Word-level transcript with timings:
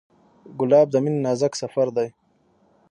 ګلاب 0.59 0.87
د 0.91 0.95
مینې 1.03 1.19
نازک 1.25 1.53
سفر 1.61 1.87
دی. 1.97 2.07